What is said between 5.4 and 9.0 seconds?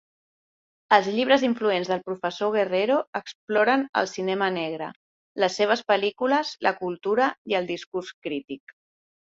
les seves pel·lícules, la cultura i el discurs crític.